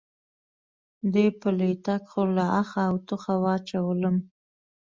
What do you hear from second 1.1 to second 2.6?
دې پلی تګ خو له